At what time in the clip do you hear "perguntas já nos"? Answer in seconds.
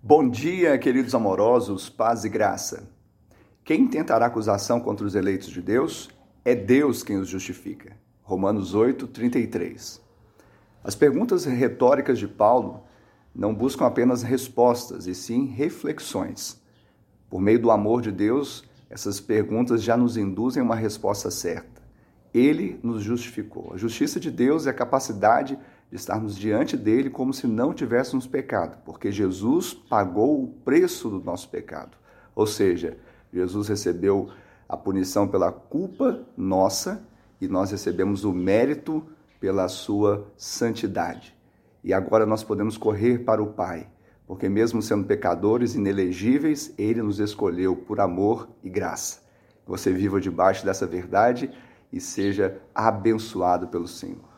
19.18-20.16